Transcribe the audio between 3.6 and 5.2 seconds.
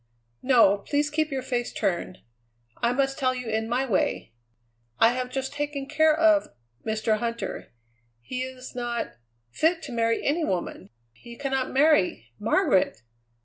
my way. I